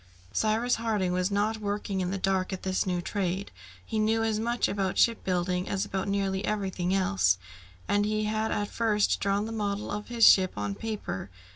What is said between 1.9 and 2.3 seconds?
in the